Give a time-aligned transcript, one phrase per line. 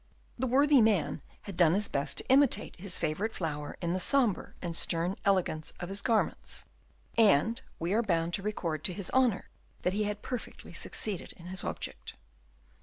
[0.39, 4.55] The worthy man had done his best to imitate his favourite flower in the sombre
[4.59, 6.65] and stern elegance of his garments;
[7.19, 9.47] and we are bound to record, to his honour,
[9.83, 12.15] that he had perfectly succeeded in his object.